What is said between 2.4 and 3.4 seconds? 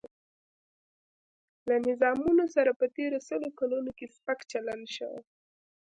سره په تېرو